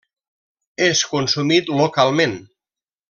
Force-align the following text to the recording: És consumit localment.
És 0.85 1.03
consumit 1.11 1.69
localment. 1.81 2.35